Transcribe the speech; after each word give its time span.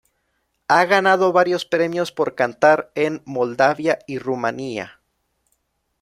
Ha 0.67 0.85
ganado 0.85 1.31
varios 1.31 1.63
premios 1.65 2.11
por 2.11 2.33
cantar 2.33 2.91
en 2.95 3.21
Moldavia 3.23 3.99
y 4.07 4.17
Rumanía. 4.17 4.99